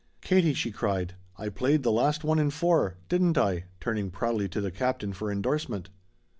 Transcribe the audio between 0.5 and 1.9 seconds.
she cried, "I played